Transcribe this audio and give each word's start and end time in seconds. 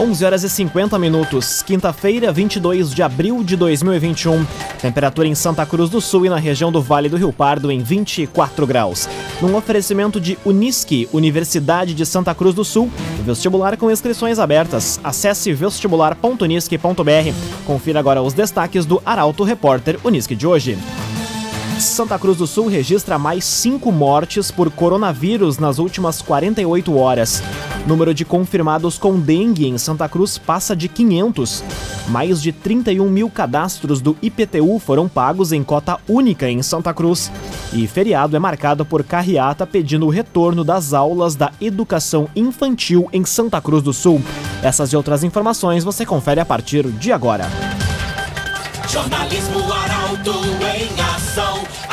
11 0.00 0.24
horas 0.24 0.44
e 0.44 0.48
50 0.48 0.98
minutos, 0.98 1.62
quinta-feira, 1.62 2.32
22 2.32 2.94
de 2.94 3.02
abril 3.02 3.44
de 3.44 3.54
2021. 3.54 4.46
Temperatura 4.80 5.28
em 5.28 5.34
Santa 5.34 5.66
Cruz 5.66 5.90
do 5.90 6.00
Sul 6.00 6.24
e 6.24 6.30
na 6.30 6.38
região 6.38 6.72
do 6.72 6.80
Vale 6.80 7.10
do 7.10 7.18
Rio 7.18 7.30
Pardo 7.30 7.70
em 7.70 7.80
24 7.80 8.66
graus. 8.66 9.06
Num 9.42 9.54
oferecimento 9.54 10.18
de 10.18 10.38
Unisque, 10.42 11.06
Universidade 11.12 11.92
de 11.92 12.06
Santa 12.06 12.34
Cruz 12.34 12.54
do 12.54 12.64
Sul, 12.64 12.90
vestibular 13.26 13.76
com 13.76 13.90
inscrições 13.90 14.38
abertas. 14.38 14.98
Acesse 15.04 15.52
vestibular.unisque.br. 15.52 17.34
Confira 17.66 18.00
agora 18.00 18.22
os 18.22 18.32
destaques 18.32 18.86
do 18.86 19.02
Arauto 19.04 19.44
Repórter 19.44 19.98
Unisque 20.02 20.34
de 20.34 20.46
hoje. 20.46 20.78
Santa 21.84 22.18
Cruz 22.18 22.38
do 22.38 22.46
Sul 22.46 22.66
registra 22.68 23.18
mais 23.18 23.44
cinco 23.44 23.90
mortes 23.90 24.50
por 24.50 24.70
coronavírus 24.70 25.58
nas 25.58 25.78
últimas 25.78 26.20
48 26.20 26.96
horas. 26.96 27.42
Número 27.86 28.12
de 28.12 28.24
confirmados 28.24 28.98
com 28.98 29.18
dengue 29.18 29.66
em 29.66 29.78
Santa 29.78 30.08
Cruz 30.08 30.36
passa 30.36 30.76
de 30.76 30.88
500. 30.88 31.64
Mais 32.08 32.42
de 32.42 32.52
31 32.52 33.08
mil 33.08 33.30
cadastros 33.30 34.00
do 34.00 34.16
IPTU 34.20 34.78
foram 34.78 35.08
pagos 35.08 35.52
em 35.52 35.62
cota 35.62 35.98
única 36.08 36.48
em 36.48 36.62
Santa 36.62 36.92
Cruz. 36.92 37.30
E 37.72 37.86
feriado 37.86 38.36
é 38.36 38.38
marcado 38.38 38.84
por 38.84 39.02
carreata 39.02 39.66
pedindo 39.66 40.06
o 40.06 40.10
retorno 40.10 40.64
das 40.64 40.92
aulas 40.92 41.34
da 41.34 41.52
educação 41.60 42.28
infantil 42.34 43.08
em 43.12 43.24
Santa 43.24 43.60
Cruz 43.60 43.82
do 43.82 43.92
Sul. 43.92 44.20
Essas 44.62 44.92
e 44.92 44.96
outras 44.96 45.24
informações 45.24 45.84
você 45.84 46.04
confere 46.04 46.40
a 46.40 46.44
partir 46.44 46.86
de 46.86 47.12
agora. 47.12 47.48
Jornalismo 48.88 49.72
Arauto 49.72 50.32
em. 50.64 50.79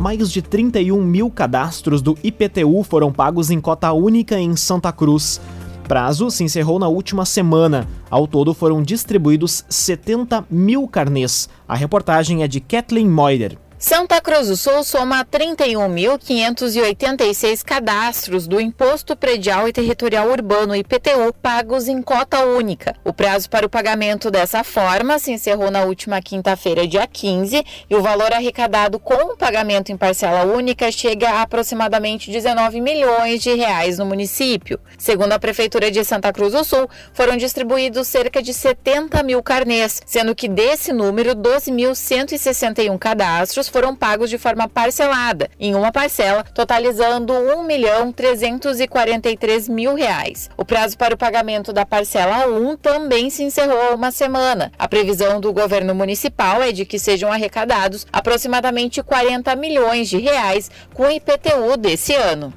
Mais 0.00 0.30
de 0.30 0.40
31 0.40 1.04
mil 1.04 1.30
cadastros 1.30 2.00
do 2.00 2.16
IPTU 2.24 2.82
foram 2.84 3.12
pagos 3.12 3.50
em 3.50 3.60
cota 3.60 3.92
única 3.92 4.40
em 4.40 4.56
Santa 4.56 4.90
Cruz. 4.90 5.38
Prazo 5.86 6.30
se 6.30 6.42
encerrou 6.42 6.78
na 6.78 6.88
última 6.88 7.26
semana. 7.26 7.86
Ao 8.08 8.26
todo 8.26 8.54
foram 8.54 8.82
distribuídos 8.82 9.62
70 9.68 10.46
mil 10.50 10.88
carnês. 10.88 11.50
A 11.68 11.74
reportagem 11.74 12.42
é 12.42 12.48
de 12.48 12.60
Kathleen 12.60 13.10
Moider. 13.10 13.58
Santa 13.82 14.20
Cruz 14.20 14.48
do 14.48 14.58
Sul 14.58 14.84
soma 14.84 15.24
31.586 15.24 17.64
cadastros 17.64 18.46
do 18.46 18.60
Imposto 18.60 19.16
Predial 19.16 19.66
e 19.66 19.72
Territorial 19.72 20.28
Urbano 20.28 20.76
IPTU 20.76 21.32
pagos 21.40 21.88
em 21.88 22.02
cota 22.02 22.44
única. 22.44 22.94
O 23.02 23.14
prazo 23.14 23.48
para 23.48 23.64
o 23.64 23.70
pagamento 23.70 24.30
dessa 24.30 24.62
forma 24.62 25.18
se 25.18 25.32
encerrou 25.32 25.70
na 25.70 25.84
última 25.84 26.20
quinta-feira, 26.20 26.86
dia 26.86 27.06
15, 27.06 27.64
e 27.88 27.96
o 27.96 28.02
valor 28.02 28.34
arrecadado 28.34 28.98
com 28.98 29.32
o 29.32 29.36
pagamento 29.36 29.90
em 29.90 29.96
parcela 29.96 30.44
única 30.44 30.92
chega 30.92 31.30
a 31.30 31.40
aproximadamente 31.40 32.30
19 32.30 32.82
milhões 32.82 33.42
de 33.42 33.54
reais 33.54 33.96
no 33.96 34.04
município. 34.04 34.78
Segundo 34.98 35.32
a 35.32 35.38
Prefeitura 35.38 35.90
de 35.90 36.04
Santa 36.04 36.30
Cruz 36.34 36.52
do 36.52 36.62
Sul, 36.64 36.86
foram 37.14 37.34
distribuídos 37.34 38.08
cerca 38.08 38.42
de 38.42 38.52
70 38.52 39.22
mil 39.22 39.42
carnês, 39.42 40.02
sendo 40.04 40.34
que 40.34 40.48
desse 40.48 40.92
número, 40.92 41.34
12.161 41.34 42.98
cadastros 42.98 43.69
foram 43.70 43.96
pagos 43.96 44.28
de 44.28 44.36
forma 44.36 44.68
parcelada, 44.68 45.48
em 45.58 45.74
uma 45.74 45.90
parcela, 45.90 46.42
totalizando 46.42 47.32
R$ 47.32 47.54
1 47.54 47.64
milhão 47.64 48.12
343 48.12 49.68
mil 49.68 49.94
reais. 49.94 50.50
O 50.56 50.64
prazo 50.64 50.98
para 50.98 51.14
o 51.14 51.18
pagamento 51.18 51.72
da 51.72 51.86
parcela 51.86 52.46
1 52.46 52.76
também 52.76 53.30
se 53.30 53.42
encerrou 53.42 53.80
há 53.80 53.94
uma 53.94 54.10
semana. 54.10 54.72
A 54.78 54.86
previsão 54.86 55.40
do 55.40 55.52
governo 55.52 55.94
municipal 55.94 56.62
é 56.62 56.72
de 56.72 56.84
que 56.84 56.98
sejam 56.98 57.32
arrecadados 57.32 58.06
aproximadamente 58.12 59.02
40 59.02 59.54
milhões 59.56 60.08
de 60.08 60.18
reais 60.18 60.70
com 60.92 61.04
o 61.04 61.10
IPTU 61.10 61.76
desse 61.78 62.14
ano. 62.14 62.52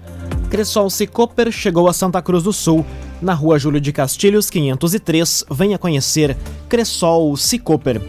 Cressol 0.49 0.89
Cicoper 0.89 1.51
chegou 1.51 1.87
a 1.87 1.93
Santa 1.93 2.21
Cruz 2.21 2.43
do 2.43 2.53
Sul. 2.53 2.85
Na 3.21 3.33
rua 3.33 3.57
Júlio 3.57 3.79
de 3.79 3.93
Castilhos, 3.93 4.49
503, 4.49 5.45
venha 5.49 5.77
conhecer 5.77 6.35
Cressol 6.67 7.35
Cicoper 7.37 8.01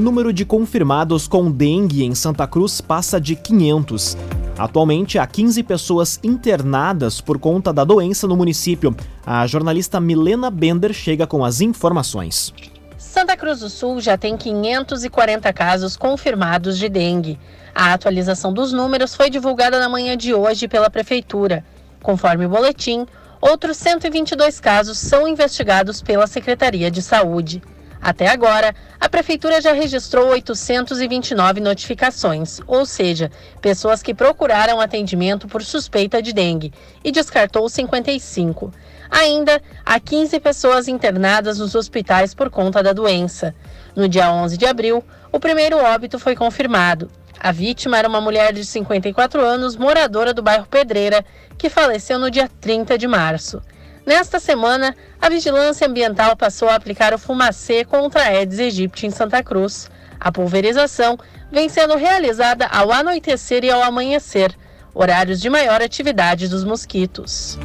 número 0.00 0.32
de 0.32 0.44
confirmados 0.44 1.28
com 1.28 1.50
dengue 1.50 2.04
em 2.04 2.14
Santa 2.14 2.46
Cruz 2.46 2.80
passa 2.80 3.20
de 3.20 3.36
500. 3.36 4.16
Atualmente, 4.58 5.18
há 5.18 5.26
15 5.26 5.62
pessoas 5.62 6.18
internadas 6.24 7.20
por 7.20 7.38
conta 7.38 7.72
da 7.72 7.84
doença 7.84 8.26
no 8.26 8.36
município. 8.36 8.96
A 9.24 9.46
jornalista 9.46 10.00
Milena 10.00 10.50
Bender 10.50 10.92
chega 10.92 11.26
com 11.26 11.44
as 11.44 11.60
informações. 11.60 12.52
Santa 12.96 13.36
Cruz 13.36 13.60
do 13.60 13.68
Sul 13.68 14.00
já 14.00 14.16
tem 14.16 14.36
540 14.36 15.52
casos 15.52 15.96
confirmados 15.96 16.78
de 16.78 16.88
dengue. 16.88 17.38
A 17.74 17.92
atualização 17.92 18.52
dos 18.52 18.72
números 18.72 19.14
foi 19.14 19.30
divulgada 19.30 19.78
na 19.78 19.88
manhã 19.88 20.16
de 20.16 20.34
hoje 20.34 20.68
pela 20.68 20.90
Prefeitura. 20.90 21.64
Conforme 22.02 22.46
o 22.46 22.48
boletim, 22.48 23.06
outros 23.40 23.76
122 23.76 24.60
casos 24.60 24.98
são 24.98 25.28
investigados 25.28 26.02
pela 26.02 26.26
Secretaria 26.26 26.90
de 26.90 27.02
Saúde. 27.02 27.62
Até 28.02 28.28
agora, 28.28 28.74
a 28.98 29.08
Prefeitura 29.10 29.60
já 29.60 29.74
registrou 29.74 30.28
829 30.30 31.60
notificações, 31.60 32.58
ou 32.66 32.86
seja, 32.86 33.30
pessoas 33.60 34.02
que 34.02 34.14
procuraram 34.14 34.80
atendimento 34.80 35.46
por 35.46 35.62
suspeita 35.62 36.22
de 36.22 36.32
dengue, 36.32 36.72
e 37.04 37.12
descartou 37.12 37.68
55. 37.68 38.72
Ainda 39.10 39.60
há 39.84 40.00
15 40.00 40.40
pessoas 40.40 40.88
internadas 40.88 41.58
nos 41.58 41.74
hospitais 41.74 42.32
por 42.32 42.48
conta 42.48 42.82
da 42.82 42.92
doença. 42.92 43.54
No 43.94 44.08
dia 44.08 44.32
11 44.32 44.56
de 44.56 44.64
abril, 44.64 45.04
o 45.30 45.38
primeiro 45.38 45.76
óbito 45.76 46.18
foi 46.18 46.34
confirmado. 46.34 47.10
A 47.38 47.52
vítima 47.52 47.98
era 47.98 48.08
uma 48.08 48.20
mulher 48.20 48.52
de 48.52 48.64
54 48.64 49.40
anos, 49.40 49.76
moradora 49.76 50.32
do 50.32 50.42
bairro 50.42 50.66
Pedreira, 50.66 51.24
que 51.58 51.68
faleceu 51.68 52.18
no 52.18 52.30
dia 52.30 52.48
30 52.60 52.96
de 52.96 53.06
março. 53.06 53.60
Nesta 54.06 54.40
semana, 54.40 54.94
a 55.20 55.28
Vigilância 55.28 55.86
Ambiental 55.86 56.36
passou 56.36 56.68
a 56.68 56.74
aplicar 56.74 57.12
o 57.14 57.18
fumacê 57.18 57.84
contra 57.84 58.22
a 58.22 58.26
Aedes 58.26 58.58
aegypti 58.58 59.06
em 59.06 59.10
Santa 59.10 59.42
Cruz. 59.42 59.90
A 60.18 60.32
pulverização 60.32 61.18
vem 61.50 61.68
sendo 61.68 61.96
realizada 61.96 62.66
ao 62.66 62.92
anoitecer 62.92 63.64
e 63.64 63.70
ao 63.70 63.82
amanhecer, 63.82 64.54
horários 64.94 65.40
de 65.40 65.48
maior 65.48 65.80
atividade 65.82 66.48
dos 66.48 66.64
mosquitos. 66.64 67.58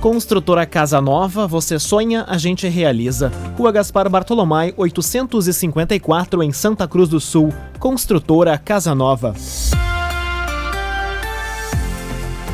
Construtora 0.00 0.64
Casa 0.64 0.98
Nova, 1.00 1.46
você 1.46 1.78
sonha, 1.78 2.24
a 2.26 2.38
gente 2.38 2.66
realiza. 2.66 3.30
Rua 3.56 3.70
Gaspar 3.70 4.08
Bartolomai, 4.08 4.72
854 4.76 6.42
em 6.42 6.52
Santa 6.52 6.88
Cruz 6.88 7.08
do 7.08 7.20
Sul. 7.20 7.52
Construtora 7.78 8.56
Casa 8.56 8.94
Nova. 8.94 9.34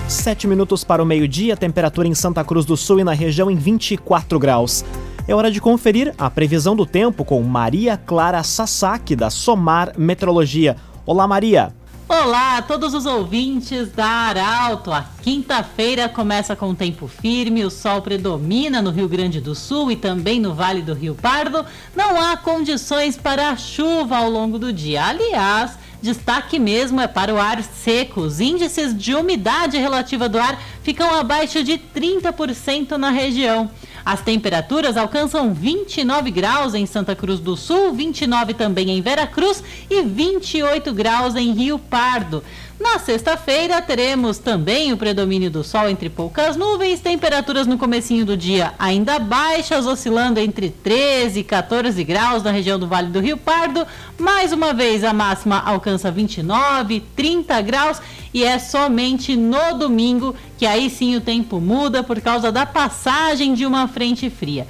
Sete 0.09 0.47
minutos 0.47 0.85
para 0.85 1.03
o 1.03 1.07
meio-dia, 1.07 1.57
temperatura 1.57 2.07
em 2.07 2.15
Santa 2.15 2.45
Cruz 2.45 2.65
do 2.65 2.77
Sul 2.77 3.01
e 3.01 3.05
na 3.05 3.13
região 3.13 3.51
em 3.51 3.57
24 3.57 4.39
graus. 4.39 4.85
É 5.27 5.35
hora 5.35 5.51
de 5.51 5.61
conferir 5.61 6.15
a 6.17 6.31
previsão 6.31 6.77
do 6.77 6.87
tempo 6.87 7.25
com 7.25 7.43
Maria 7.43 7.97
Clara 7.97 8.41
Sasaki, 8.45 9.17
da 9.17 9.31
Somar 9.31 9.95
Metrologia. 9.99 10.77
Olá, 11.05 11.27
Maria! 11.27 11.75
Olá 12.09 12.59
a 12.59 12.63
todos 12.63 12.95
os 12.95 13.05
ouvintes 13.05 13.91
da 13.91 14.07
Arauto. 14.07 14.93
A 14.93 15.05
quinta-feira 15.23 16.09
começa 16.09 16.55
com 16.55 16.73
tempo 16.73 17.09
firme, 17.09 17.65
o 17.65 17.71
sol 17.71 18.01
predomina 18.01 18.81
no 18.81 18.93
Rio 18.93 19.09
Grande 19.09 19.41
do 19.41 19.57
Sul 19.57 19.91
e 19.91 19.97
também 19.97 20.39
no 20.39 20.55
Vale 20.55 20.83
do 20.83 20.95
Rio 20.95 21.17
Pardo. 21.17 21.67
Não 21.97 22.21
há 22.21 22.37
condições 22.37 23.17
para 23.17 23.57
chuva 23.57 24.19
ao 24.19 24.31
longo 24.31 24.57
do 24.57 24.73
dia. 24.73 25.05
Aliás, 25.05 25.73
Destaque 26.03 26.59
mesmo 26.59 27.01
é 27.01 27.09
para 27.09 27.35
o 27.35 27.39
ar 27.39 27.63
seco. 27.63 28.21
Os 28.21 28.41
índices 28.41 28.97
de 28.97 29.15
umidade 29.15 29.77
relativa 29.79 30.29
do 30.29 30.39
ar 30.39 30.61
ficam 30.83 31.15
abaixo 31.15 31.65
de 31.65 31.79
30% 31.79 32.93
na 32.93 33.11
região. 33.11 33.71
As 34.05 34.21
temperaturas 34.21 34.97
alcançam 34.97 35.53
29 35.53 36.31
graus 36.31 36.75
em 36.75 36.87
Santa 36.87 37.17
Cruz 37.17 37.41
do 37.41 37.57
Sul, 37.57 37.93
29 37.93 38.55
também 38.55 38.91
em 38.91 39.01
Vera 39.01 39.27
Cruz 39.27 39.63
e 39.91 40.03
28 40.03 40.95
graus 40.95 41.35
em 41.35 41.53
Rio 41.53 41.77
Pardo. 41.77 42.41
Na 42.79 42.99
sexta-feira 42.99 43.81
teremos 43.81 44.37
também 44.37 44.93
o 44.93 44.99
predomínio 44.99 45.51
do 45.51 45.65
sol 45.65 45.89
entre 45.89 46.11
poucas 46.11 46.57
nuvens, 46.57 47.01
temperaturas 47.01 47.67
no 47.67 47.79
comecinho 47.79 48.27
do 48.27 48.37
dia 48.37 48.75
ainda 48.79 49.19
baixas, 49.19 49.87
oscilando 49.87 50.39
entre 50.39 50.69
13 50.69 51.41
e 51.41 51.45
14 51.45 52.05
graus 52.05 52.43
na 52.43 52.51
região 52.51 52.79
do 52.79 52.87
Vale 52.87 53.09
do 53.09 53.19
Rio 53.19 53.39
Pardo. 53.39 53.87
Mais 54.19 54.53
uma 54.53 54.75
vez 54.75 55.05
a 55.05 55.15
máxima 55.15 55.59
alcança 55.59 56.11
29, 56.11 57.03
30 57.17 57.63
graus 57.63 57.99
e 58.35 58.45
é 58.45 58.59
somente 58.59 59.35
no 59.37 59.79
domingo 59.79 60.37
que 60.59 60.67
aí 60.67 60.91
sim 60.91 61.17
o 61.17 61.21
tempo 61.23 61.59
muda 61.59 62.03
por 62.03 62.21
causa 62.21 62.53
da 62.53 62.67
passagem 62.67 63.55
de 63.55 63.65
uma 63.65 63.89
frente 63.89 64.29
fria. 64.29 64.67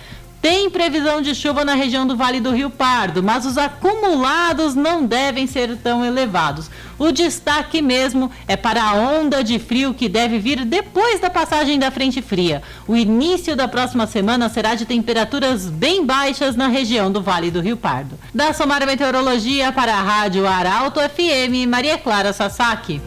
Tem 0.49 0.71
previsão 0.71 1.21
de 1.21 1.35
chuva 1.35 1.65
na 1.65 1.75
região 1.75 2.07
do 2.07 2.17
Vale 2.17 2.39
do 2.39 2.53
Rio 2.53 2.71
Pardo, 2.71 3.21
mas 3.21 3.45
os 3.45 3.59
acumulados 3.59 4.77
não 4.77 5.05
devem 5.05 5.45
ser 5.45 5.77
tão 5.79 6.05
elevados. 6.05 6.71
O 6.97 7.11
destaque 7.11 7.83
mesmo 7.83 8.31
é 8.47 8.57
para 8.57 8.81
a 8.81 8.95
onda 8.95 9.43
de 9.43 9.59
frio 9.59 9.93
que 9.93 10.09
deve 10.09 10.39
vir 10.39 10.65
depois 10.65 11.19
da 11.19 11.29
passagem 11.29 11.81
da 11.81 11.91
frente 11.91 12.23
fria. 12.23 12.63
O 12.87 12.95
início 12.95 13.57
da 13.57 13.67
próxima 13.67 14.07
semana 14.07 14.49
será 14.49 14.77
de 14.77 14.87
temperaturas 14.87 15.69
bem 15.69 16.07
baixas 16.07 16.55
na 16.55 16.69
região 16.69 17.11
do 17.11 17.21
Vale 17.21 17.51
do 17.51 17.61
Rio 17.61 17.77
Pardo. 17.77 18.17
Da 18.33 18.53
Somar 18.53 18.87
Meteorologia 18.87 19.73
para 19.73 19.95
a 19.95 20.01
Rádio 20.01 20.47
Arauto 20.47 21.01
FM, 21.01 21.69
Maria 21.69 21.99
Clara 21.99 22.33
Sasaki. 22.33 23.03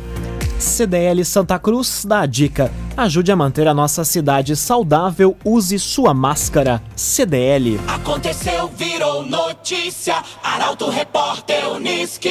CDL 0.60 1.24
Santa 1.24 1.58
Cruz 1.58 2.04
dá 2.06 2.20
a 2.20 2.26
dica. 2.26 2.70
Ajude 2.98 3.32
a 3.32 3.36
manter 3.36 3.66
a 3.66 3.74
nossa 3.74 4.04
cidade 4.04 4.58
saudável, 4.58 5.38
use 5.46 5.80
sua 5.80 6.14
máscara. 6.14 6.84
CDL. 6.98 7.80
Aconteceu, 7.88 8.68
virou 8.68 9.26
notícia. 9.26 10.22
Arauto 10.44 10.90
Repórter 10.90 11.70
Uniski. 11.72 12.30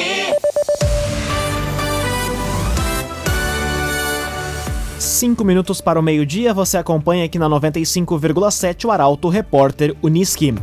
Cinco 4.99 5.43
minutos 5.43 5.81
para 5.81 5.99
o 5.99 6.03
meio-dia, 6.03 6.53
você 6.53 6.77
acompanha 6.77 7.25
aqui 7.25 7.39
na 7.39 7.49
95,7 7.49 8.85
o 8.85 8.91
Arauto 8.91 9.27
Repórter 9.27 9.95
Uniski. 10.03 10.53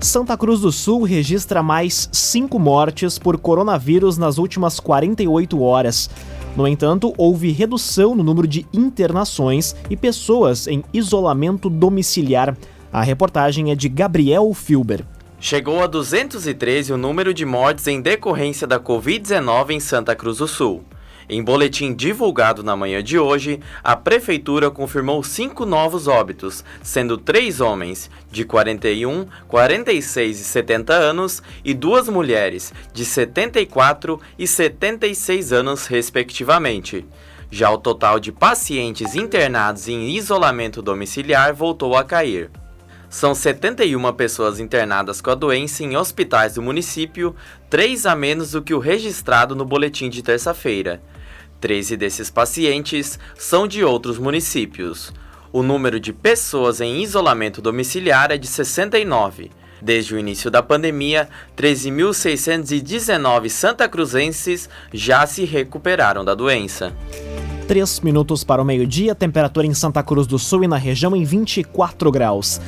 Santa 0.00 0.36
Cruz 0.36 0.60
do 0.60 0.72
Sul 0.72 1.02
registra 1.04 1.62
mais 1.62 2.10
cinco 2.12 2.58
mortes 2.58 3.18
por 3.18 3.38
coronavírus 3.38 4.18
nas 4.18 4.36
últimas 4.38 4.80
48 4.80 5.62
horas. 5.62 6.10
No 6.56 6.66
entanto, 6.66 7.14
houve 7.16 7.52
redução 7.52 8.14
no 8.14 8.24
número 8.24 8.46
de 8.46 8.66
internações 8.72 9.74
e 9.88 9.96
pessoas 9.96 10.66
em 10.66 10.82
isolamento 10.92 11.70
domiciliar. 11.70 12.56
A 12.92 13.02
reportagem 13.02 13.70
é 13.70 13.74
de 13.74 13.88
Gabriel 13.88 14.52
Filber. 14.52 15.04
Chegou 15.38 15.82
a 15.82 15.86
213 15.86 16.92
o 16.92 16.98
número 16.98 17.32
de 17.32 17.46
mortes 17.46 17.86
em 17.86 18.00
decorrência 18.00 18.66
da 18.66 18.78
Covid-19 18.78 19.70
em 19.70 19.80
Santa 19.80 20.14
Cruz 20.14 20.38
do 20.38 20.48
Sul. 20.48 20.82
Em 21.32 21.44
boletim 21.44 21.94
divulgado 21.94 22.60
na 22.60 22.74
manhã 22.74 23.00
de 23.00 23.16
hoje, 23.16 23.60
a 23.84 23.94
Prefeitura 23.94 24.68
confirmou 24.68 25.22
cinco 25.22 25.64
novos 25.64 26.08
óbitos, 26.08 26.64
sendo 26.82 27.16
três 27.16 27.60
homens, 27.60 28.10
de 28.32 28.44
41, 28.44 29.28
46 29.46 30.40
e 30.40 30.42
70 30.42 30.92
anos, 30.92 31.40
e 31.64 31.72
duas 31.72 32.08
mulheres, 32.08 32.74
de 32.92 33.04
74 33.04 34.20
e 34.36 34.44
76 34.44 35.52
anos, 35.52 35.86
respectivamente. 35.86 37.06
Já 37.48 37.70
o 37.70 37.78
total 37.78 38.18
de 38.18 38.32
pacientes 38.32 39.14
internados 39.14 39.86
em 39.86 40.10
isolamento 40.16 40.82
domiciliar 40.82 41.54
voltou 41.54 41.96
a 41.96 42.02
cair. 42.02 42.50
São 43.08 43.36
71 43.36 44.12
pessoas 44.14 44.58
internadas 44.58 45.20
com 45.20 45.30
a 45.30 45.36
doença 45.36 45.84
em 45.84 45.96
hospitais 45.96 46.54
do 46.54 46.62
município, 46.62 47.36
três 47.68 48.04
a 48.04 48.16
menos 48.16 48.50
do 48.50 48.62
que 48.62 48.74
o 48.74 48.80
registrado 48.80 49.54
no 49.54 49.64
boletim 49.64 50.08
de 50.08 50.24
terça-feira. 50.24 51.00
13 51.60 51.96
desses 51.96 52.30
pacientes 52.30 53.18
são 53.36 53.68
de 53.68 53.84
outros 53.84 54.18
municípios. 54.18 55.12
O 55.52 55.62
número 55.62 56.00
de 56.00 56.12
pessoas 56.12 56.80
em 56.80 57.02
isolamento 57.02 57.60
domiciliar 57.60 58.30
é 58.30 58.38
de 58.38 58.46
69. 58.46 59.50
Desde 59.82 60.14
o 60.14 60.18
início 60.18 60.50
da 60.50 60.62
pandemia, 60.62 61.28
13.619 61.56 63.48
santacruzenses 63.48 64.68
já 64.92 65.26
se 65.26 65.44
recuperaram 65.44 66.24
da 66.24 66.34
doença. 66.34 66.92
3 67.66 68.00
minutos 68.00 68.42
para 68.44 68.60
o 68.60 68.64
meio-dia, 68.64 69.14
temperatura 69.14 69.66
em 69.66 69.74
Santa 69.74 70.02
Cruz 70.02 70.26
do 70.26 70.38
Sul 70.38 70.64
e 70.64 70.68
na 70.68 70.76
região 70.76 71.14
em 71.16 71.24
24 71.24 72.10
graus. 72.10 72.60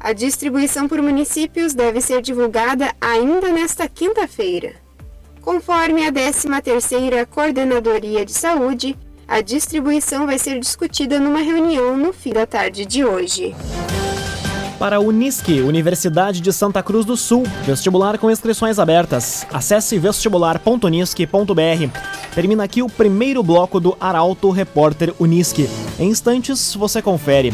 A 0.00 0.12
distribuição 0.12 0.88
por 0.88 1.02
municípios 1.02 1.74
deve 1.74 2.00
ser 2.00 2.22
divulgada 2.22 2.94
ainda 3.00 3.52
nesta 3.52 3.88
quinta-feira. 3.88 4.76
Conforme 5.42 6.06
a 6.06 6.12
13ª 6.12 7.26
Coordenadoria 7.26 8.24
de 8.24 8.32
Saúde, 8.32 8.96
a 9.28 9.42
distribuição 9.42 10.24
vai 10.24 10.38
ser 10.38 10.58
discutida 10.58 11.20
numa 11.20 11.40
reunião 11.40 11.98
no 11.98 12.14
fim 12.14 12.32
da 12.32 12.46
tarde 12.46 12.86
de 12.86 13.04
hoje. 13.04 13.54
Para 14.78 14.96
a 14.96 15.00
Unisque, 15.00 15.60
Universidade 15.60 16.40
de 16.40 16.52
Santa 16.52 16.82
Cruz 16.82 17.04
do 17.04 17.16
Sul, 17.16 17.42
vestibular 17.66 18.16
com 18.16 18.30
inscrições 18.30 18.78
abertas. 18.78 19.46
Acesse 19.52 19.98
vestibular.unisque.br. 19.98 21.98
Termina 22.34 22.64
aqui 22.64 22.80
o 22.80 22.88
primeiro 22.88 23.42
bloco 23.42 23.78
do 23.78 23.94
Arauto 24.00 24.50
Repórter 24.50 25.12
Unisque. 25.18 25.68
Em 25.98 26.08
instantes, 26.08 26.74
você 26.74 27.02
confere 27.02 27.52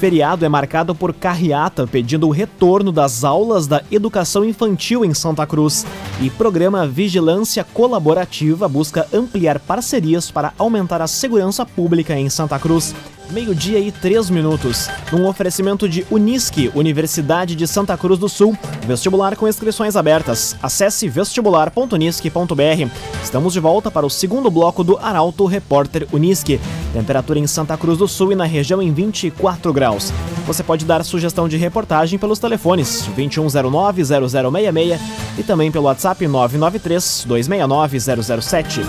feriado 0.00 0.46
é 0.46 0.48
marcado 0.48 0.94
por 0.94 1.12
carreata 1.12 1.86
pedindo 1.86 2.26
o 2.26 2.30
retorno 2.30 2.90
das 2.90 3.22
aulas 3.22 3.66
da 3.66 3.82
educação 3.92 4.42
infantil 4.42 5.04
em 5.04 5.12
Santa 5.12 5.46
Cruz. 5.46 5.84
E 6.22 6.30
programa 6.30 6.86
Vigilância 6.86 7.62
Colaborativa 7.62 8.66
busca 8.66 9.06
ampliar 9.12 9.60
parcerias 9.60 10.30
para 10.30 10.54
aumentar 10.56 11.02
a 11.02 11.06
segurança 11.06 11.66
pública 11.66 12.18
em 12.18 12.30
Santa 12.30 12.58
Cruz 12.58 12.94
meio-dia 13.30 13.78
e 13.78 13.92
três 13.92 14.28
minutos. 14.28 14.88
Num 15.12 15.26
oferecimento 15.26 15.88
de 15.88 16.06
Unisque, 16.10 16.70
Universidade 16.74 17.54
de 17.54 17.66
Santa 17.66 17.96
Cruz 17.96 18.18
do 18.18 18.28
Sul. 18.28 18.54
Vestibular 18.86 19.34
com 19.36 19.48
inscrições 19.48 19.96
abertas. 19.96 20.56
Acesse 20.62 21.08
vestibular.unisque.br. 21.08 22.90
Estamos 23.22 23.52
de 23.52 23.60
volta 23.60 23.90
para 23.90 24.06
o 24.06 24.10
segundo 24.10 24.50
bloco 24.50 24.84
do 24.84 24.98
Arauto 24.98 25.46
Repórter 25.46 26.06
Unisque. 26.12 26.60
Temperatura 26.92 27.38
em 27.38 27.46
Santa 27.46 27.76
Cruz 27.76 27.98
do 27.98 28.08
Sul 28.08 28.32
e 28.32 28.34
na 28.34 28.44
região 28.44 28.82
em 28.82 28.92
24 28.92 29.72
graus. 29.72 30.12
Você 30.46 30.62
pode 30.62 30.84
dar 30.84 31.04
sugestão 31.04 31.48
de 31.48 31.56
reportagem 31.56 32.18
pelos 32.18 32.38
telefones 32.38 33.08
2109-0066 33.16 34.98
e 35.38 35.42
também 35.42 35.70
pelo 35.70 35.84
WhatsApp 35.84 36.26
993-269-007. 36.26 38.84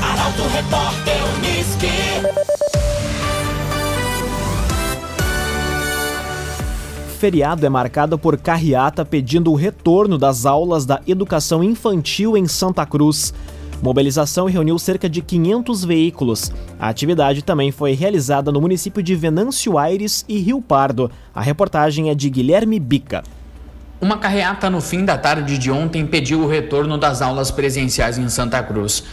Arauto 0.00 0.42
Repórter 0.54 1.20
Uniski. 1.36 2.31
Feriado 7.22 7.64
é 7.64 7.68
marcado 7.68 8.18
por 8.18 8.36
carreata 8.36 9.04
pedindo 9.04 9.52
o 9.52 9.54
retorno 9.54 10.18
das 10.18 10.44
aulas 10.44 10.84
da 10.84 11.00
educação 11.06 11.62
infantil 11.62 12.36
em 12.36 12.48
Santa 12.48 12.84
Cruz. 12.84 13.32
Mobilização 13.80 14.46
reuniu 14.46 14.76
cerca 14.76 15.08
de 15.08 15.22
500 15.22 15.84
veículos. 15.84 16.50
A 16.80 16.88
atividade 16.88 17.44
também 17.44 17.70
foi 17.70 17.92
realizada 17.92 18.50
no 18.50 18.60
município 18.60 19.00
de 19.00 19.14
Venâncio 19.14 19.78
Aires 19.78 20.24
e 20.28 20.36
Rio 20.38 20.60
Pardo. 20.60 21.12
A 21.32 21.40
reportagem 21.40 22.10
é 22.10 22.14
de 22.16 22.28
Guilherme 22.28 22.80
Bica. 22.80 23.22
Uma 24.00 24.18
carreata 24.18 24.68
no 24.68 24.80
fim 24.80 25.04
da 25.04 25.16
tarde 25.16 25.58
de 25.58 25.70
ontem 25.70 26.04
pediu 26.04 26.40
o 26.40 26.48
retorno 26.48 26.98
das 26.98 27.22
aulas 27.22 27.52
presenciais 27.52 28.18
em 28.18 28.28
Santa 28.28 28.60
Cruz. 28.64 29.04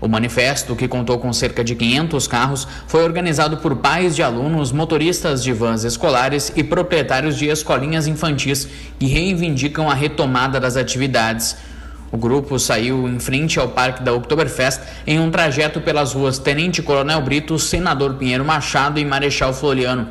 O 0.00 0.08
manifesto, 0.08 0.76
que 0.76 0.86
contou 0.86 1.18
com 1.18 1.32
cerca 1.32 1.64
de 1.64 1.74
500 1.74 2.26
carros, 2.26 2.68
foi 2.86 3.02
organizado 3.02 3.56
por 3.56 3.76
pais 3.76 4.14
de 4.14 4.22
alunos, 4.22 4.70
motoristas 4.70 5.42
de 5.42 5.52
vans 5.52 5.84
escolares 5.84 6.52
e 6.54 6.62
proprietários 6.62 7.36
de 7.38 7.46
escolinhas 7.46 8.06
infantis 8.06 8.68
que 8.98 9.06
reivindicam 9.06 9.90
a 9.90 9.94
retomada 9.94 10.60
das 10.60 10.76
atividades. 10.76 11.56
O 12.12 12.16
grupo 12.16 12.58
saiu 12.58 13.08
em 13.08 13.18
frente 13.18 13.58
ao 13.58 13.68
Parque 13.68 14.02
da 14.02 14.12
Oktoberfest 14.12 14.80
em 15.06 15.18
um 15.18 15.30
trajeto 15.30 15.80
pelas 15.80 16.12
ruas 16.12 16.38
Tenente 16.38 16.82
Coronel 16.82 17.20
Brito, 17.22 17.58
Senador 17.58 18.14
Pinheiro 18.14 18.44
Machado 18.44 19.00
e 19.00 19.04
Marechal 19.04 19.52
Floriano. 19.52 20.08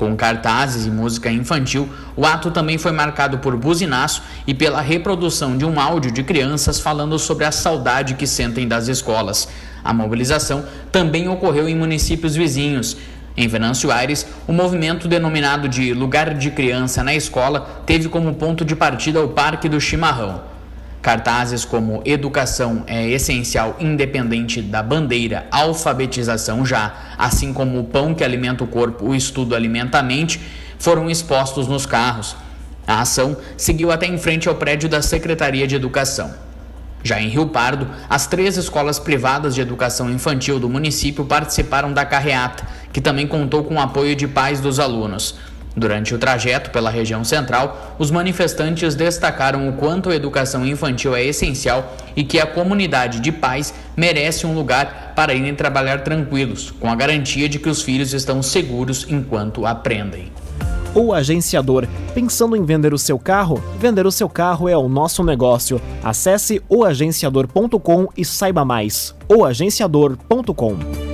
Com 0.00 0.16
cartazes 0.16 0.86
e 0.86 0.90
música 0.90 1.30
infantil, 1.30 1.86
o 2.16 2.24
ato 2.24 2.50
também 2.50 2.78
foi 2.78 2.90
marcado 2.90 3.36
por 3.36 3.54
buzinaço 3.54 4.22
e 4.46 4.54
pela 4.54 4.80
reprodução 4.80 5.58
de 5.58 5.66
um 5.66 5.78
áudio 5.78 6.10
de 6.10 6.22
crianças 6.22 6.80
falando 6.80 7.18
sobre 7.18 7.44
a 7.44 7.52
saudade 7.52 8.14
que 8.14 8.26
sentem 8.26 8.66
das 8.66 8.88
escolas. 8.88 9.46
A 9.84 9.92
mobilização 9.92 10.64
também 10.90 11.28
ocorreu 11.28 11.68
em 11.68 11.76
municípios 11.76 12.34
vizinhos. 12.34 12.96
Em 13.36 13.46
Venâncio 13.46 13.92
Aires, 13.92 14.26
o 14.48 14.54
movimento 14.54 15.06
denominado 15.06 15.68
de 15.68 15.92
Lugar 15.92 16.32
de 16.32 16.50
Criança 16.50 17.04
na 17.04 17.14
Escola 17.14 17.82
teve 17.84 18.08
como 18.08 18.32
ponto 18.32 18.64
de 18.64 18.74
partida 18.74 19.22
o 19.22 19.28
Parque 19.28 19.68
do 19.68 19.78
Chimarrão. 19.78 20.49
Cartazes 21.02 21.64
como 21.64 22.02
Educação 22.04 22.84
é 22.86 23.08
essencial, 23.08 23.76
independente 23.80 24.60
da 24.60 24.82
bandeira, 24.82 25.46
alfabetização 25.50 26.64
já, 26.64 26.94
assim 27.16 27.52
como 27.54 27.80
o 27.80 27.84
pão 27.84 28.14
que 28.14 28.22
alimenta 28.22 28.62
o 28.64 28.66
corpo, 28.66 29.06
o 29.06 29.14
estudo 29.14 29.54
alimenta 29.54 29.98
a 29.98 30.02
mente, 30.02 30.40
foram 30.78 31.08
expostos 31.08 31.66
nos 31.66 31.86
carros. 31.86 32.36
A 32.86 33.00
ação 33.00 33.36
seguiu 33.56 33.90
até 33.90 34.06
em 34.06 34.18
frente 34.18 34.48
ao 34.48 34.54
prédio 34.56 34.88
da 34.88 35.00
Secretaria 35.00 35.66
de 35.66 35.74
Educação. 35.74 36.34
Já 37.02 37.18
em 37.20 37.28
Rio 37.28 37.46
Pardo, 37.46 37.88
as 38.08 38.26
três 38.26 38.58
escolas 38.58 38.98
privadas 38.98 39.54
de 39.54 39.62
educação 39.62 40.10
infantil 40.10 40.60
do 40.60 40.68
município 40.68 41.24
participaram 41.24 41.94
da 41.94 42.04
carreata, 42.04 42.66
que 42.92 43.00
também 43.00 43.26
contou 43.26 43.64
com 43.64 43.76
o 43.76 43.80
apoio 43.80 44.14
de 44.14 44.28
pais 44.28 44.60
dos 44.60 44.78
alunos. 44.78 45.36
Durante 45.76 46.14
o 46.14 46.18
trajeto 46.18 46.70
pela 46.70 46.90
região 46.90 47.22
central, 47.22 47.96
os 47.98 48.10
manifestantes 48.10 48.94
destacaram 48.94 49.68
o 49.68 49.74
quanto 49.74 50.10
a 50.10 50.16
educação 50.16 50.66
infantil 50.66 51.14
é 51.14 51.24
essencial 51.24 51.96
e 52.16 52.24
que 52.24 52.40
a 52.40 52.46
comunidade 52.46 53.20
de 53.20 53.30
pais 53.30 53.72
merece 53.96 54.46
um 54.46 54.54
lugar 54.54 55.12
para 55.14 55.34
irem 55.34 55.54
trabalhar 55.54 56.02
tranquilos, 56.02 56.70
com 56.70 56.90
a 56.90 56.94
garantia 56.94 57.48
de 57.48 57.58
que 57.58 57.68
os 57.68 57.82
filhos 57.82 58.12
estão 58.12 58.42
seguros 58.42 59.06
enquanto 59.08 59.64
aprendem. 59.64 60.30
O 60.94 61.12
agenciador. 61.12 61.86
Pensando 62.12 62.56
em 62.56 62.64
vender 62.64 62.92
o 62.92 62.98
seu 62.98 63.18
carro? 63.18 63.62
Vender 63.78 64.06
o 64.06 64.10
seu 64.10 64.28
carro 64.28 64.68
é 64.68 64.76
o 64.76 64.88
nosso 64.88 65.22
negócio. 65.22 65.80
Acesse 66.02 66.60
oagenciador.com 66.68 68.08
e 68.16 68.24
saiba 68.24 68.64
mais. 68.64 69.14
oagenciador.com 69.28 71.09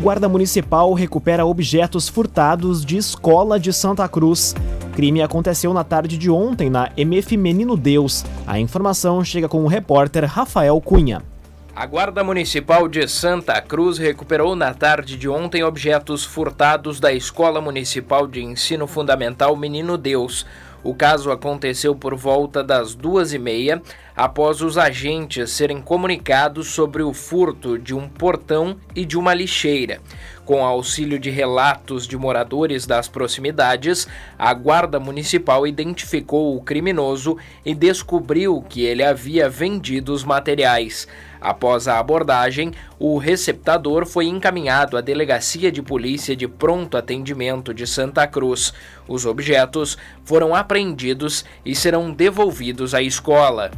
Guarda 0.00 0.28
Municipal 0.28 0.92
recupera 0.94 1.44
objetos 1.44 2.08
furtados 2.08 2.84
de 2.84 2.96
escola 2.96 3.60
de 3.60 3.72
Santa 3.72 4.08
Cruz. 4.08 4.54
Crime 4.94 5.22
aconteceu 5.22 5.72
na 5.72 5.84
tarde 5.84 6.18
de 6.18 6.30
ontem 6.30 6.68
na 6.68 6.90
MF 6.96 7.36
Menino 7.36 7.76
Deus. 7.76 8.24
A 8.46 8.58
informação 8.58 9.24
chega 9.24 9.48
com 9.48 9.62
o 9.62 9.68
repórter 9.68 10.24
Rafael 10.24 10.80
Cunha. 10.80 11.22
A 11.74 11.86
Guarda 11.86 12.22
Municipal 12.24 12.88
de 12.88 13.06
Santa 13.08 13.60
Cruz 13.62 13.96
recuperou 13.96 14.56
na 14.56 14.74
tarde 14.74 15.16
de 15.16 15.28
ontem 15.28 15.62
objetos 15.62 16.24
furtados 16.24 16.98
da 16.98 17.12
Escola 17.12 17.60
Municipal 17.60 18.26
de 18.26 18.42
Ensino 18.42 18.86
Fundamental 18.86 19.56
Menino 19.56 19.96
Deus. 19.96 20.44
O 20.84 20.94
caso 20.94 21.30
aconteceu 21.30 21.94
por 21.94 22.16
volta 22.16 22.62
das 22.62 22.94
duas 22.94 23.32
e 23.32 23.38
meia, 23.38 23.80
após 24.16 24.60
os 24.60 24.76
agentes 24.76 25.50
serem 25.50 25.80
comunicados 25.80 26.68
sobre 26.68 27.02
o 27.02 27.12
furto 27.12 27.78
de 27.78 27.94
um 27.94 28.08
portão 28.08 28.76
e 28.94 29.04
de 29.04 29.16
uma 29.16 29.32
lixeira. 29.32 30.00
Com 30.44 30.64
auxílio 30.64 31.20
de 31.20 31.30
relatos 31.30 32.06
de 32.06 32.16
moradores 32.16 32.84
das 32.84 33.06
proximidades, 33.06 34.08
a 34.36 34.52
Guarda 34.52 34.98
Municipal 34.98 35.66
identificou 35.68 36.56
o 36.56 36.62
criminoso 36.62 37.36
e 37.64 37.74
descobriu 37.74 38.60
que 38.68 38.82
ele 38.82 39.04
havia 39.04 39.48
vendido 39.48 40.12
os 40.12 40.24
materiais. 40.24 41.06
Após 41.42 41.88
a 41.88 41.98
abordagem, 41.98 42.72
o 42.98 43.18
receptador 43.18 44.06
foi 44.06 44.26
encaminhado 44.26 44.96
à 44.96 45.00
Delegacia 45.00 45.72
de 45.72 45.82
Polícia 45.82 46.36
de 46.36 46.46
Pronto 46.46 46.96
Atendimento 46.96 47.74
de 47.74 47.84
Santa 47.84 48.28
Cruz. 48.28 48.72
Os 49.08 49.26
objetos 49.26 49.98
foram 50.24 50.54
apreendidos 50.54 51.44
e 51.64 51.74
serão 51.74 52.12
devolvidos 52.12 52.94
à 52.94 53.02
escola. 53.02 53.72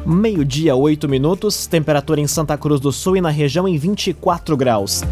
Meio-dia, 0.04 0.76
8 0.76 1.08
minutos, 1.08 1.68
temperatura 1.68 2.20
em 2.20 2.26
Santa 2.26 2.58
Cruz 2.58 2.82
do 2.82 2.92
Sul 2.92 3.18
e 3.18 3.22
na 3.22 3.30
região 3.30 3.68
em 3.68 3.78
24 3.78 4.58
graus. 4.58 5.04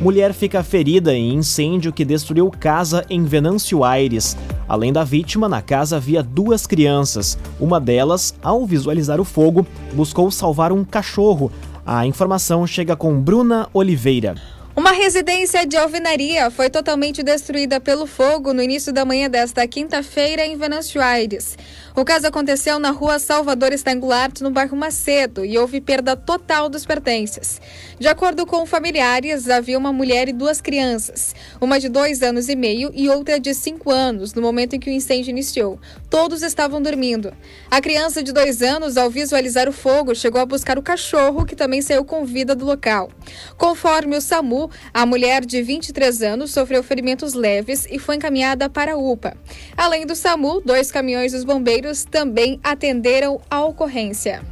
Mulher 0.00 0.32
fica 0.32 0.62
ferida 0.62 1.12
em 1.12 1.34
incêndio 1.34 1.92
que 1.92 2.06
destruiu 2.06 2.50
casa 2.50 3.04
em 3.10 3.22
Venâncio 3.24 3.84
Aires. 3.84 4.34
Além 4.68 4.92
da 4.92 5.02
vítima, 5.02 5.48
na 5.48 5.62
casa 5.62 5.96
havia 5.96 6.22
duas 6.22 6.66
crianças. 6.66 7.38
Uma 7.58 7.80
delas, 7.80 8.34
ao 8.42 8.66
visualizar 8.66 9.18
o 9.20 9.24
fogo, 9.24 9.66
buscou 9.94 10.30
salvar 10.30 10.72
um 10.72 10.84
cachorro. 10.84 11.50
A 11.86 12.04
informação 12.06 12.66
chega 12.66 12.94
com 12.94 13.18
Bruna 13.18 13.66
Oliveira. 13.72 14.34
Uma 14.78 14.92
residência 14.92 15.66
de 15.66 15.76
alvenaria 15.76 16.52
foi 16.52 16.70
totalmente 16.70 17.20
destruída 17.20 17.80
pelo 17.80 18.06
fogo 18.06 18.54
no 18.54 18.62
início 18.62 18.92
da 18.92 19.04
manhã 19.04 19.28
desta 19.28 19.66
quinta-feira 19.66 20.46
em 20.46 20.56
Venâncio 20.56 21.02
Aires. 21.02 21.58
O 21.96 22.04
caso 22.04 22.28
aconteceu 22.28 22.78
na 22.78 22.92
rua 22.92 23.18
Salvador 23.18 23.72
Stangulart, 23.72 24.40
no 24.40 24.52
bairro 24.52 24.76
Macedo, 24.76 25.44
e 25.44 25.58
houve 25.58 25.80
perda 25.80 26.14
total 26.14 26.68
dos 26.68 26.86
pertences. 26.86 27.60
De 27.98 28.06
acordo 28.06 28.46
com 28.46 28.64
familiares, 28.64 29.50
havia 29.50 29.76
uma 29.76 29.92
mulher 29.92 30.28
e 30.28 30.32
duas 30.32 30.60
crianças, 30.60 31.34
uma 31.60 31.80
de 31.80 31.88
dois 31.88 32.22
anos 32.22 32.48
e 32.48 32.54
meio 32.54 32.92
e 32.94 33.08
outra 33.08 33.40
de 33.40 33.52
cinco 33.54 33.90
anos, 33.90 34.32
no 34.32 34.40
momento 34.40 34.76
em 34.76 34.78
que 34.78 34.88
o 34.88 34.92
incêndio 34.92 35.30
iniciou. 35.30 35.80
Todos 36.10 36.42
estavam 36.42 36.80
dormindo. 36.80 37.32
A 37.70 37.80
criança 37.80 38.22
de 38.22 38.32
dois 38.32 38.62
anos, 38.62 38.96
ao 38.96 39.10
visualizar 39.10 39.68
o 39.68 39.72
fogo, 39.72 40.14
chegou 40.14 40.40
a 40.40 40.46
buscar 40.46 40.78
o 40.78 40.82
cachorro, 40.82 41.44
que 41.44 41.54
também 41.54 41.82
saiu 41.82 42.04
com 42.04 42.24
vida 42.24 42.54
do 42.54 42.64
local. 42.64 43.10
Conforme 43.56 44.16
o 44.16 44.20
SAMU, 44.20 44.70
a 44.92 45.04
mulher 45.04 45.44
de 45.44 45.62
23 45.62 46.22
anos 46.22 46.50
sofreu 46.50 46.82
ferimentos 46.82 47.34
leves 47.34 47.86
e 47.90 47.98
foi 47.98 48.16
encaminhada 48.16 48.70
para 48.70 48.94
a 48.94 48.96
UPA. 48.96 49.36
Além 49.76 50.06
do 50.06 50.16
SAMU, 50.16 50.62
dois 50.64 50.90
caminhões 50.90 51.32
dos 51.32 51.44
bombeiros 51.44 52.04
também 52.04 52.58
atenderam 52.62 53.40
a 53.50 53.64
ocorrência. 53.64 54.42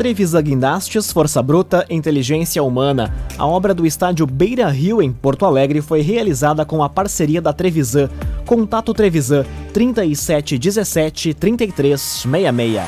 Trevisa 0.00 0.40
Guindastes, 0.40 1.12
Força 1.12 1.42
Bruta, 1.42 1.84
Inteligência 1.90 2.62
Humana. 2.62 3.14
A 3.36 3.46
obra 3.46 3.74
do 3.74 3.84
estádio 3.84 4.24
Beira 4.24 4.66
Rio, 4.70 5.02
em 5.02 5.12
Porto 5.12 5.44
Alegre, 5.44 5.82
foi 5.82 6.00
realizada 6.00 6.64
com 6.64 6.82
a 6.82 6.88
parceria 6.88 7.38
da 7.38 7.52
Trevisan. 7.52 8.08
Contato 8.46 8.94
Trevisan 8.94 9.44
3717 9.74 11.34
3366. 11.34 12.82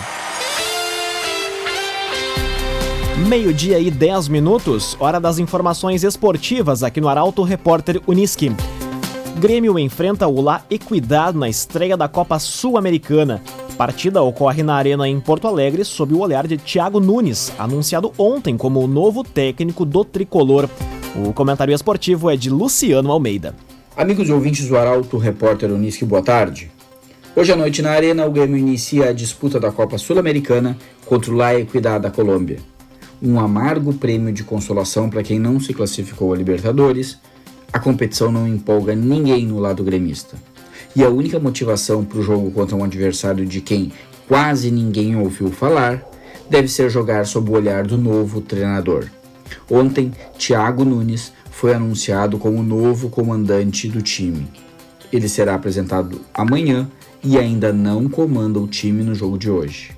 Meio-dia 3.28 3.78
e 3.78 3.90
10 3.90 4.28
minutos, 4.28 4.96
hora 4.98 5.20
das 5.20 5.38
informações 5.38 6.04
esportivas 6.04 6.82
aqui 6.82 6.98
no 6.98 7.10
Arauto 7.10 7.42
Repórter 7.42 8.00
Uniski. 8.06 8.56
Grêmio 9.38 9.78
enfrenta 9.78 10.26
o 10.26 10.40
La 10.40 10.62
Equidad 10.70 11.36
na 11.36 11.50
estreia 11.50 11.94
da 11.94 12.08
Copa 12.08 12.38
Sul-Americana. 12.38 13.42
Partida 13.82 14.22
ocorre 14.22 14.62
na 14.62 14.76
Arena 14.76 15.08
em 15.08 15.18
Porto 15.18 15.48
Alegre 15.48 15.84
sob 15.84 16.14
o 16.14 16.20
olhar 16.20 16.46
de 16.46 16.56
Thiago 16.56 17.00
Nunes, 17.00 17.52
anunciado 17.58 18.12
ontem 18.16 18.56
como 18.56 18.78
o 18.78 18.86
novo 18.86 19.24
técnico 19.24 19.84
do 19.84 20.04
tricolor. 20.04 20.68
O 21.16 21.32
comentário 21.32 21.74
esportivo 21.74 22.30
é 22.30 22.36
de 22.36 22.48
Luciano 22.48 23.10
Almeida. 23.10 23.56
Amigos 23.96 24.30
ouvintes 24.30 24.68
do 24.68 24.76
Arauto, 24.76 25.18
repórter 25.18 25.72
Unisque, 25.72 26.04
boa 26.04 26.22
tarde. 26.22 26.70
Hoje 27.34 27.50
à 27.50 27.56
noite 27.56 27.82
na 27.82 27.90
Arena, 27.90 28.24
o 28.24 28.30
Grêmio 28.30 28.56
inicia 28.56 29.08
a 29.08 29.12
disputa 29.12 29.58
da 29.58 29.72
Copa 29.72 29.98
Sul-Americana 29.98 30.78
contra 31.04 31.32
o 31.32 31.36
La 31.36 31.58
Equidad 31.58 32.00
da 32.00 32.08
Colômbia. 32.08 32.60
Um 33.20 33.40
amargo 33.40 33.92
prêmio 33.92 34.32
de 34.32 34.44
consolação 34.44 35.10
para 35.10 35.24
quem 35.24 35.40
não 35.40 35.58
se 35.58 35.74
classificou 35.74 36.32
a 36.32 36.36
Libertadores. 36.36 37.18
A 37.72 37.80
competição 37.80 38.30
não 38.30 38.46
empolga 38.46 38.94
ninguém 38.94 39.44
no 39.44 39.58
lado 39.58 39.82
gremista 39.82 40.51
e 40.94 41.04
a 41.04 41.08
única 41.08 41.38
motivação 41.38 42.04
para 42.04 42.18
o 42.18 42.22
jogo 42.22 42.50
contra 42.50 42.76
um 42.76 42.84
adversário 42.84 43.46
de 43.46 43.60
quem 43.60 43.92
quase 44.28 44.70
ninguém 44.70 45.16
ouviu 45.16 45.50
falar 45.50 46.02
deve 46.48 46.68
ser 46.68 46.90
jogar 46.90 47.26
sob 47.26 47.50
o 47.50 47.54
olhar 47.54 47.86
do 47.86 47.96
novo 47.96 48.40
treinador. 48.40 49.06
Ontem, 49.70 50.12
Thiago 50.38 50.84
Nunes 50.84 51.32
foi 51.50 51.74
anunciado 51.74 52.38
como 52.38 52.60
o 52.60 52.62
novo 52.62 53.08
comandante 53.08 53.88
do 53.88 54.02
time. 54.02 54.46
Ele 55.12 55.28
será 55.28 55.54
apresentado 55.54 56.20
amanhã 56.34 56.90
e 57.22 57.38
ainda 57.38 57.72
não 57.72 58.08
comanda 58.08 58.58
o 58.58 58.66
time 58.66 59.02
no 59.02 59.14
jogo 59.14 59.38
de 59.38 59.50
hoje. 59.50 59.92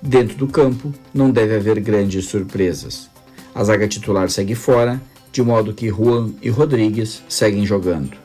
Dentro 0.00 0.36
do 0.36 0.46
campo, 0.46 0.94
não 1.12 1.30
deve 1.30 1.56
haver 1.56 1.80
grandes 1.80 2.26
surpresas. 2.26 3.08
A 3.54 3.64
zaga 3.64 3.88
titular 3.88 4.30
segue 4.30 4.54
fora, 4.54 5.00
de 5.32 5.42
modo 5.42 5.74
que 5.74 5.88
Juan 5.88 6.30
e 6.40 6.48
Rodrigues 6.48 7.22
seguem 7.28 7.66
jogando. 7.66 8.16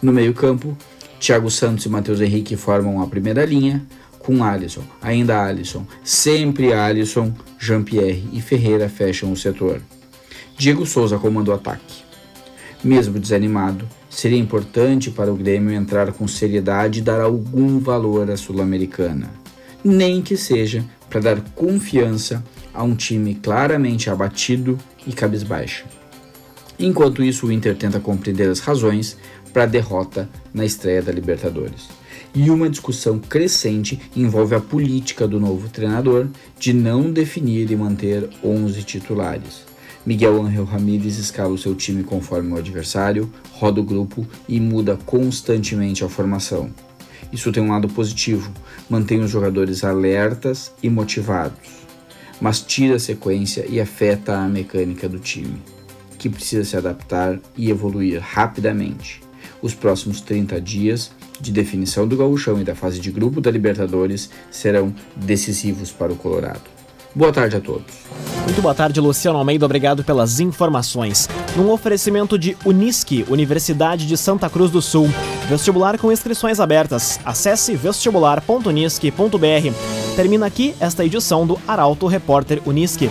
No 0.00 0.12
meio-campo, 0.12 0.76
Thiago 1.20 1.50
Santos 1.50 1.84
e 1.84 1.88
Matheus 1.88 2.20
Henrique 2.20 2.56
formam 2.56 3.02
a 3.02 3.06
primeira 3.06 3.44
linha, 3.44 3.84
com 4.18 4.44
Alisson, 4.44 4.82
ainda 5.00 5.42
Alisson, 5.42 5.86
sempre 6.04 6.72
Alisson, 6.72 7.32
Jean-Pierre 7.58 8.28
e 8.32 8.40
Ferreira 8.40 8.88
fecham 8.88 9.32
o 9.32 9.36
setor. 9.36 9.80
Diego 10.56 10.84
Souza 10.84 11.18
comanda 11.18 11.50
o 11.50 11.54
ataque. 11.54 12.02
Mesmo 12.84 13.18
desanimado, 13.18 13.88
seria 14.10 14.38
importante 14.38 15.10
para 15.10 15.32
o 15.32 15.36
Grêmio 15.36 15.72
entrar 15.72 16.12
com 16.12 16.28
seriedade 16.28 16.98
e 16.98 17.02
dar 17.02 17.20
algum 17.20 17.78
valor 17.78 18.30
à 18.30 18.36
Sul-Americana, 18.36 19.30
nem 19.82 20.20
que 20.20 20.36
seja 20.36 20.84
para 21.08 21.20
dar 21.20 21.40
confiança 21.54 22.44
a 22.72 22.82
um 22.82 22.94
time 22.94 23.34
claramente 23.34 24.10
abatido 24.10 24.78
e 25.06 25.12
cabisbaixo. 25.12 25.86
Enquanto 26.78 27.24
isso, 27.24 27.46
o 27.46 27.52
Inter 27.52 27.76
tenta 27.76 27.98
compreender 27.98 28.48
as 28.48 28.60
razões 28.60 29.16
para 29.48 29.64
a 29.64 29.66
derrota 29.66 30.28
na 30.52 30.64
estreia 30.64 31.02
da 31.02 31.10
Libertadores. 31.10 31.88
E 32.34 32.50
uma 32.50 32.68
discussão 32.68 33.18
crescente 33.18 33.98
envolve 34.14 34.54
a 34.54 34.60
política 34.60 35.26
do 35.26 35.40
novo 35.40 35.68
treinador 35.68 36.28
de 36.58 36.72
não 36.72 37.10
definir 37.10 37.70
e 37.70 37.76
manter 37.76 38.28
11 38.44 38.82
titulares. 38.82 39.66
Miguel 40.06 40.40
Ángel 40.42 40.64
Ramírez 40.64 41.18
escala 41.18 41.52
o 41.52 41.58
seu 41.58 41.74
time 41.74 42.02
conforme 42.02 42.52
o 42.52 42.56
adversário, 42.56 43.30
roda 43.52 43.80
o 43.80 43.84
grupo 43.84 44.26
e 44.48 44.60
muda 44.60 44.98
constantemente 45.04 46.04
a 46.04 46.08
formação. 46.08 46.70
Isso 47.32 47.52
tem 47.52 47.62
um 47.62 47.70
lado 47.70 47.88
positivo, 47.88 48.50
mantém 48.88 49.20
os 49.20 49.30
jogadores 49.30 49.84
alertas 49.84 50.72
e 50.82 50.88
motivados, 50.88 51.86
mas 52.40 52.60
tira 52.60 52.96
a 52.96 53.00
sequência 53.00 53.66
e 53.68 53.80
afeta 53.80 54.38
a 54.38 54.48
mecânica 54.48 55.08
do 55.08 55.18
time, 55.18 55.60
que 56.16 56.28
precisa 56.28 56.64
se 56.64 56.76
adaptar 56.76 57.38
e 57.56 57.70
evoluir 57.70 58.20
rapidamente 58.20 59.27
os 59.62 59.74
próximos 59.74 60.20
30 60.20 60.60
dias 60.60 61.10
de 61.40 61.52
definição 61.52 62.06
do 62.06 62.16
gauchão 62.16 62.60
e 62.60 62.64
da 62.64 62.74
fase 62.74 63.00
de 63.00 63.10
grupo 63.10 63.40
da 63.40 63.50
Libertadores 63.50 64.30
serão 64.50 64.94
decisivos 65.16 65.90
para 65.90 66.12
o 66.12 66.16
Colorado. 66.16 66.78
Boa 67.14 67.32
tarde 67.32 67.56
a 67.56 67.60
todos. 67.60 67.86
Muito 68.44 68.62
boa 68.62 68.74
tarde, 68.74 69.00
Luciano 69.00 69.38
Almeida. 69.38 69.64
Obrigado 69.64 70.04
pelas 70.04 70.40
informações. 70.40 71.28
Num 71.56 71.70
oferecimento 71.70 72.38
de 72.38 72.56
Unisque, 72.64 73.24
Universidade 73.28 74.06
de 74.06 74.16
Santa 74.16 74.48
Cruz 74.48 74.70
do 74.70 74.80
Sul. 74.80 75.08
Vestibular 75.48 75.98
com 75.98 76.12
inscrições 76.12 76.60
abertas. 76.60 77.18
Acesse 77.24 77.74
vestibular.unisque.br. 77.74 80.14
Termina 80.14 80.46
aqui 80.46 80.74
esta 80.78 81.04
edição 81.04 81.46
do 81.46 81.58
Arauto 81.66 82.06
Repórter 82.06 82.60
Unisque. 82.64 83.10